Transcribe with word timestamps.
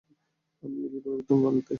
আমি 0.63 0.75
লিখি 0.83 0.99
পরিবর্তন 1.03 1.39
আনতে। 1.47 1.69